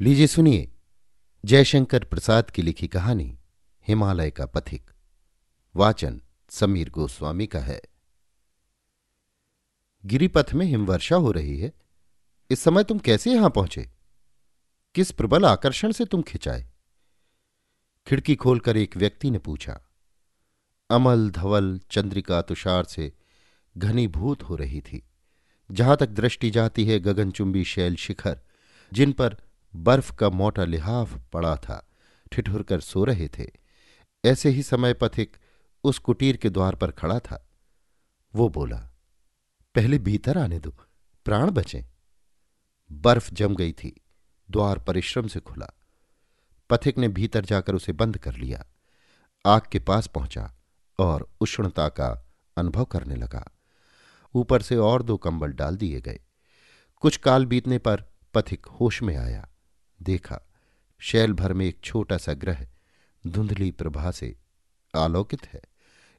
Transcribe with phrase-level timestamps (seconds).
[0.00, 0.72] लीजिए सुनिए
[1.44, 3.38] जयशंकर प्रसाद की लिखी कहानी
[3.88, 4.90] हिमालय का पथिक।
[5.76, 7.82] वाचन समीर गोस्वामी का है।
[10.06, 11.72] गिरिपथ में हिमवर्षा हो रही है।
[12.50, 13.90] इस समय तुम कैसे यहाँ पहुँचे?
[14.94, 16.70] किस प्रबल आकर्षण से तुम खिंचाए?
[18.06, 19.80] खिड़की खोलकर एक व्यक्ति ने पूछा।
[20.90, 23.12] अमल, धवल, चंद्रिका, तुषार से
[23.78, 25.06] घनीभूत हो रही थी।
[25.70, 28.40] जहाँ तक दृष्टि जाती है, गगनचुंबी शैल शिखर,
[28.92, 29.36] जिन पर
[29.76, 31.88] बर्फ़ का मोटा लिहाफ पड़ा था।
[32.32, 33.50] ठिठुर कर सो रहे थे।
[34.24, 35.36] ऐसे ही समय पथिक
[35.84, 37.48] उस कुटीर के द्वार पर खड़ा था।
[38.34, 38.90] वो बोला,
[39.74, 40.70] पहले भीतर आने दो,
[41.24, 41.86] प्राण बचे।
[42.92, 44.00] बर्फ़ जम गई थी।
[44.50, 45.68] द्वार परिश्रम से खुला।
[46.70, 48.66] पथिक ने भीतर जाकर उसे बंद कर लिया।
[49.46, 50.54] आग के पास पहुँचा
[50.98, 53.50] और उष्णता का अनुभव करने लगा।
[54.34, 56.20] ऊपर से और दो कंबल डाल दिए गए।
[57.00, 59.48] कुछ काल बीतने पर पथिक होश में आया।
[60.04, 60.40] देखा।
[60.98, 62.66] शैल भर में एक छोटा सा ग्रह
[63.26, 64.36] धुंधली प्रभा से
[64.96, 65.62] आलोकित है।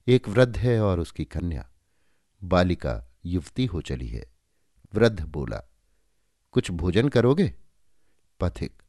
[0.07, 1.69] एक वृद्ध है और उसकी कन्या।
[2.43, 4.33] बालिका युवती हो चली है।
[4.93, 5.63] वृद्ध बोला,
[6.51, 7.53] कुछ भोजन करोगे?
[8.39, 8.83] पथिक,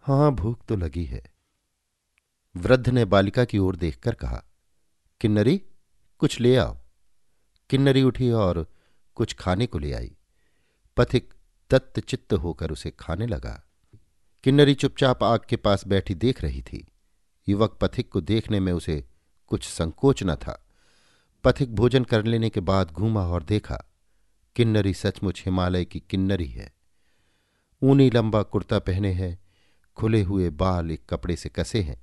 [0.00, 1.22] हाँ, भूख तो लगी है।
[2.56, 4.44] वृद्ध ने बालिका की ओर देखकर कहा,
[5.20, 5.62] किन्नरी,
[6.18, 6.78] कुछ ले आओ।
[7.70, 8.72] किन्नरी उठी और
[9.14, 10.16] कुछ खाने को ले आई।
[10.96, 11.34] पथिक
[11.70, 13.71] तत्चित्त होकर उसे खाने लगा।
[14.44, 16.86] किन्नरी चुपचाप आग के पास बैठी देख रही थी।
[17.48, 19.04] युवक पथिक को देखने में उसे
[19.46, 20.66] कुछ संकोच न था।
[21.44, 23.84] पथिक भोजन कर लेने के बाद घूमा और देखा,
[24.56, 26.72] किन्नरी सचमुच हिमालय की किन्नरी है।
[27.82, 29.38] ऊनी लंबा कुर्ता पहने है,
[29.96, 32.02] खुले हुए बाल एक कपड़े से कसे हैं,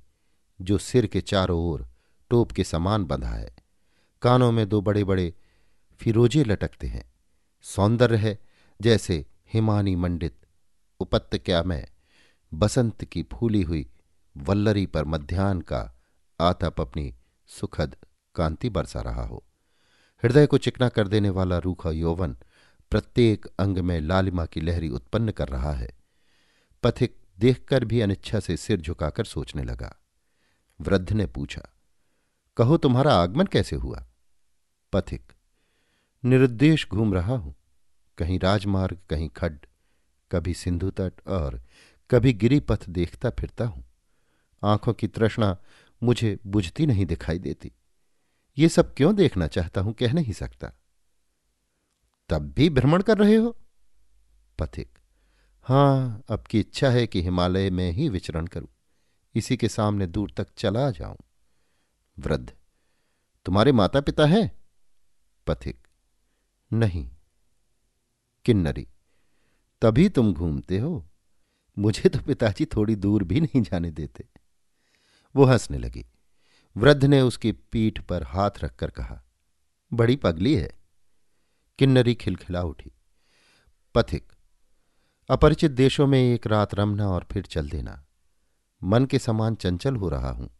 [0.60, 1.88] जो सिर के चारों ओर
[2.30, 3.54] टोप के समान बंधा है।
[4.22, 5.34] कानों में दो बड़े बड़े
[5.98, 7.12] फिरोजे लटकते हैं।
[7.62, 8.38] सौंदर्य है,
[8.82, 10.36] जैसे हिमानी मंडित,
[11.00, 11.86] उपत्यका में
[12.54, 13.90] बसंत की फूली हुई
[14.36, 16.00] वल्लरी पर मध्यान्ह का
[16.40, 17.14] आतप अपनी
[17.46, 17.96] सुखद
[18.34, 19.44] कांति बरसा रहा हो।
[20.22, 22.36] हृदय को चिकना कर देने वाला रूखा यौवन
[22.90, 25.98] प्रत्येक अंग में लालिमा की लहरी उत्पन्न कर रहा है।
[26.82, 29.94] पथिक देखकर भी अनिच्छा से सिर झुकाकर सोचने लगा।
[30.80, 31.62] वृद्ध ने पूछा,
[32.56, 34.06] कहो, तुम्हारा आगमन कैसे हुआ?
[34.92, 35.32] पथिक,
[36.24, 37.54] निरुद्देश घूम रहा हूँ।
[38.18, 39.66] कहीं राजमार्ग, कहीं खड्ड,
[40.32, 41.62] कभी सिंधु तट और
[42.10, 43.84] कभी गिरिपथ देखता फिरता हूँ।
[44.64, 45.56] आँखों की तृष्णा
[46.02, 47.72] मुझे बुझती नहीं दिखाई देती।
[48.58, 50.72] ये सब क्यों देखना चाहता हूँ कह नहीं सकता।
[52.28, 53.56] तब भी भ्रमण कर रहे हो?
[54.58, 54.98] पथिक।
[55.62, 58.68] हाँ, अब की इच्छा है कि हिमालय में ही विचरण करूँ।
[59.34, 61.16] इसी के सामने दूर तक चला जाऊँ।
[62.18, 62.52] वृद्ध।
[63.46, 64.60] तुम्हारे माता पिता हैं?
[65.46, 65.88] पथिक।
[66.72, 67.10] नहीं।
[68.44, 68.88] किन्नरी।
[69.82, 71.09] तभी तुम घूमते हो।
[71.80, 74.28] मुझे तो पिताजी थोड़ी दूर भी नहीं जाने देते।
[75.36, 76.04] वो हंसने लगी।
[76.76, 79.22] वृद्ध ने उसकी पीठ पर हाथ रखकर कहा,
[79.92, 80.78] बड़ी पगली है।
[81.78, 82.92] किन्नरी खिलखिला उठी।
[83.94, 84.32] पथिक,
[85.30, 88.06] अपरिचित देशों में एक रात रमना और फिर चल देना।
[88.82, 90.50] मन के समान चंचल हो रहा हूँ।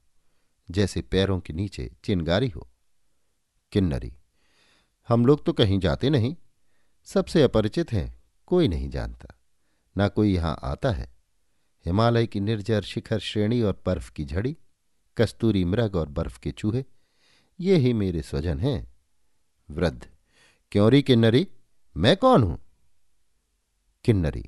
[0.70, 2.68] जैसे पैरों के नीचे चिनगारी हो।
[3.72, 4.12] किन्नरी,
[5.08, 6.36] हम लोग तो कहीं जाते नहीं।
[7.04, 9.39] सबसे अपरिचित हैं, कोई नहीं जानता।
[9.96, 11.12] ना कोई यहाँ आता है।
[11.86, 14.56] हिमालय की निर्जर शिखर श्रेणी और बर्फ़ की झड़ी,
[15.16, 16.84] कस्तूरी मृग और बर्फ़ के चूहे,
[17.60, 18.92] ये ही मेरे स्वजन हैं।
[19.70, 20.08] वृद्ध
[20.72, 21.48] क्योंरी किन्नरी?
[21.96, 22.58] मैं कौन हूँ?
[24.04, 24.44] किन्नरी,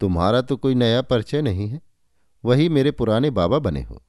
[0.00, 1.80] तुम्हारा तो कोई नया परिचय नहीं है,
[2.44, 4.02] वही मेरे पुराने बाबा बने हो।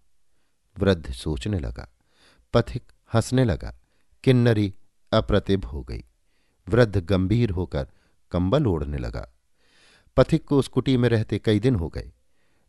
[0.78, 1.90] वृद्ध सोचने लगा,
[2.54, 3.76] पथिक हंसने लगा,
[4.24, 4.74] किन्नरी
[5.12, 6.04] अप्रतिभ हो गई।
[6.68, 7.88] वृद्ध गंभीर होकर
[8.32, 9.28] कंबल ओढ़ने लगा।
[10.18, 12.12] पथिक को उस कुटी में रहते कई दिन हो गए।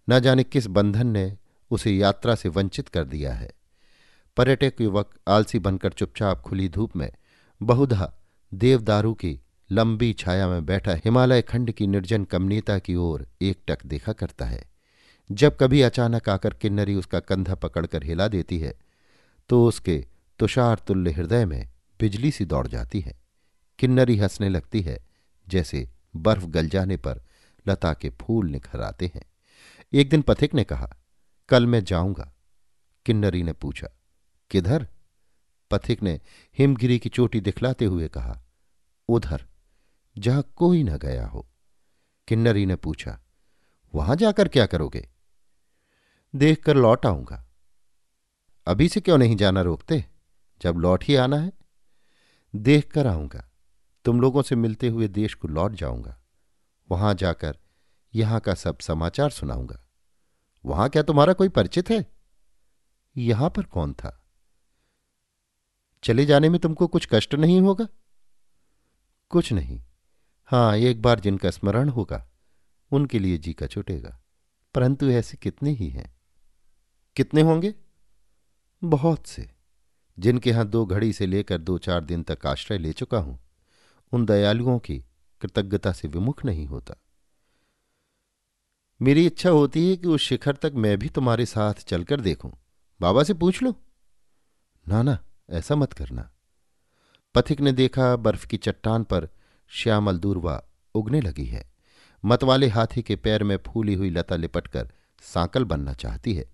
[0.09, 1.37] न जाने किस बंधन ने
[1.71, 3.51] उसे यात्रा से वंचित कर दिया है।
[4.37, 7.11] पर्यटक युवक आलसी बनकर चुपचाप खुली धूप में,
[7.61, 8.13] बहुधा
[8.53, 9.39] देवदारू की
[9.71, 14.63] लंबी छाया में बैठा हिमालय खंड की निर्जन कमनीता की ओर एकटक देखा करता है।
[15.31, 18.75] जब कभी अचानक आकर किन्नरी उसका कंधा पकड़कर हिला देती है
[19.51, 20.05] तो उसके
[20.39, 21.69] तुषार तुल्य हृदय में
[22.01, 23.19] बिजली सी दौड़ जाती है।
[23.79, 24.99] किन्नरी हंसने लगती है,
[25.49, 27.23] जैसे बर्फ़ गल जाने पर
[27.69, 29.25] लता के फूल निखर आते हैं।
[29.93, 30.97] एक दिन पथिक ने कहा,
[31.49, 32.33] कल मैं जाऊँगा।
[33.07, 33.89] किन्नरी ने पूछा,
[34.51, 34.89] किधर?
[35.71, 36.21] पथिक ने
[36.59, 38.43] हिमगिरी की चोटी दिखलाते हुए कहा,
[39.09, 39.47] उधर,
[40.19, 41.47] जहाँ कोई न गया हो।
[42.29, 43.21] किन्नरी ने पूछा,
[43.95, 45.09] वहाँ जाकर क्या करोगे?
[46.37, 47.45] देखकर लौट आऊँगा।
[48.67, 50.05] अभी से क्यों नहीं जाना रोकते?
[50.63, 51.53] जब लौट ही आना है?
[52.57, 53.51] देख कर आऊँगा।
[54.05, 56.21] तुम लोगों से मिलते हुए देश को लौट जाऊँगा।
[56.91, 57.59] वहाँ जाकर
[58.15, 59.85] यहाँ का सब समाचार सुनाऊँगा।
[60.65, 62.07] वहाँ क्या तुम्हारा कोई परिचित है?
[63.17, 64.25] यहाँ पर कौन था?
[66.03, 67.89] चले जाने में तुमको कुछ कष्ट नहीं होगा?
[69.31, 69.83] कुछ नहीं।
[70.45, 72.29] हाँ, एक बार जिनका स्मरण होगा,
[72.91, 74.21] उनके लिए जी का छुटेगा।
[74.75, 76.17] परंतु ऐसे कितने ही हैं।
[77.17, 77.75] कितने होंगे?
[78.85, 79.51] बहुत से।
[80.19, 83.39] जिनके यहाँ दो घड़ी से लेकर दो चार दिन तक आश्रय ले चुका हूँ,
[84.13, 85.05] उन दयालुओं की
[85.41, 86.95] कृतज्ञता से विमुख नहीं होता।
[89.03, 92.53] मेरी इच्छा होती है कि उस शिखर तक मैं भी तुम्हारे साथ चलकर देखूँ।
[93.01, 93.83] बाबा से पूछ लो।
[94.89, 95.19] ना ना,
[95.51, 96.31] ऐसा मत करना।
[97.35, 99.29] पथिक ने देखा बर्फ़ की चट्टान पर
[99.69, 100.63] श्यामल दूरवा
[100.95, 101.73] उगने लगी है।
[102.25, 104.93] मतवाले हाथी के पैर में फूली हुई लता लिपटकर
[105.23, 106.53] सांकल बनना चाहती है।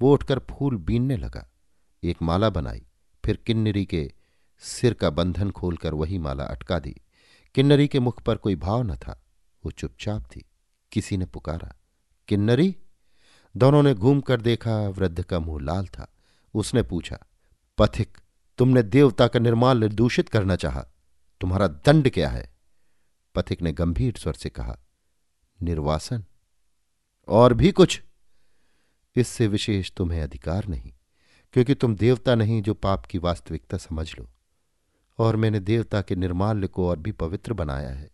[0.00, 1.50] वो उठकर फूल बीनने लगा।
[2.02, 2.86] एक माला बनाई,
[3.24, 4.12] फिर किन्नरी के
[4.58, 7.00] सिर का बंधन खोलकर वही माला अटका दी।
[7.56, 9.22] किन्नरी के मुख पर कोई भाव न था।
[9.64, 10.44] वो चुपचाप थी।
[10.92, 11.76] किसी ने पुकारा,
[12.28, 12.76] किन्नरी?
[13.56, 16.14] दोनों ने घूम कर देखा, वृद्ध का मुँह लाल था।
[16.54, 17.18] उसने पूछा,
[17.78, 18.18] पथिक,
[18.58, 20.86] तुमने देवता का निर्माण निर्दूषित करना चाहा?
[21.40, 22.56] तुम्हारा दंड क्या है?
[23.34, 24.78] पथिक ने गंभीर स्वर से कहा,
[25.62, 26.24] निर्वासन।
[27.28, 28.02] और भी कुछ?
[29.16, 30.92] इससे विशेष तुम्हें अधिकार नहीं,
[31.52, 34.30] क्योंकि तुम देवता नहीं जो पाप की वास्तविकता समझ लो।
[35.18, 38.10] और मैंने देवता के निर्माल्य को और भी पवित्र बनाया है।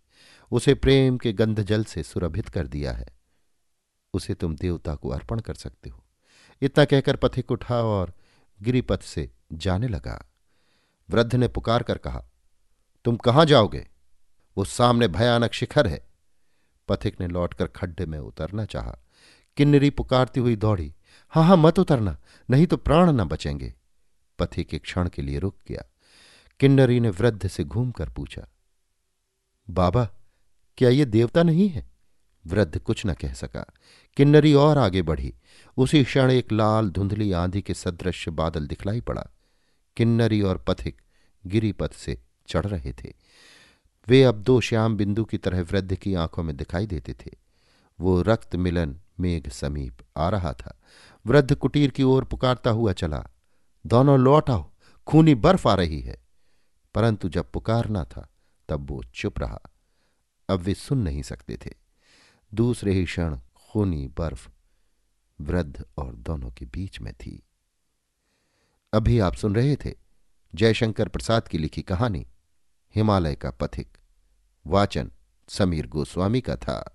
[0.52, 3.08] उसे प्रेम के गंध जल से सुरभित कर दिया है।
[4.14, 6.04] उसे तुम देवता को अर्पण कर सकते हो।
[6.62, 8.14] इतना कहकर पथिक उठा और
[8.62, 10.32] गिरिपथ से जाने लगा।
[11.10, 12.25] वृद्ध ने पुकार कर कहा,
[13.05, 13.88] तुम कहाँ जाओगे?
[14.58, 16.08] वो सामने भयानक शिखर है।
[16.88, 18.98] पथिक ने लौटकर खड्डे में उतरना चाहा।
[19.56, 20.94] किन्नरी पुकारती हुई दौड़ी
[21.28, 22.19] हाँ हाँ मत उतरना,
[22.50, 23.75] नहीं तो प्राण न बचेंगे।
[24.38, 25.91] पथिक एक क्षण के लिए रुक गया।
[26.62, 28.48] किन्नरी ने वृद्ध से घूमकर पूछा,
[29.70, 30.04] बाबा,
[30.78, 31.90] क्या ये देवता नहीं है?
[32.46, 33.72] वृद्ध कुछ न कह सका।
[34.16, 35.34] किन्नरी और आगे बढ़ी।
[35.76, 39.30] उसी क्षण एक लाल धुंधली आंधी के सदृश बादल दिखलाई पड़ा।
[39.96, 41.02] किन्नरी और पथिक
[41.46, 43.12] गिरिपथ से चढ़ रहे थे।
[44.08, 47.30] वे अब दो श्याम बिंदु की तरह वृद्ध की आँखों में दिखाई देते थे।
[48.00, 50.80] वो रक्त मिलन मेघ समीप आ रहा था।
[51.26, 53.30] वृद्ध कुटीर की ओर पुकारता हुआ चला,
[53.86, 54.70] दोनों लौट आओ,
[55.06, 56.21] खूनी बर्फ़ आ रही है।
[56.94, 58.28] परंतु जब पुकारना था,
[58.68, 59.60] तब वो चुप रहा।
[60.48, 61.74] अब वे सुन नहीं सकते थे।
[62.54, 64.48] दूसरे ही क्षण खूनी बर्फ़
[65.40, 67.42] वृद्ध और दोनों के बीच में थी।
[68.92, 69.94] अभी आप सुन रहे थे
[70.54, 72.26] जयशंकर प्रसाद की लिखी कहानी,
[72.96, 73.98] हिमालय का पथिक,
[74.66, 75.10] वाचन
[75.48, 76.91] समीर गोस्वामी का था।